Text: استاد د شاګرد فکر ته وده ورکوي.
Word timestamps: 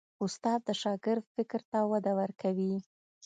استاد 0.25 0.59
د 0.67 0.69
شاګرد 0.81 1.23
فکر 1.35 1.61
ته 1.71 1.79
وده 1.91 2.13
ورکوي. 2.21 2.75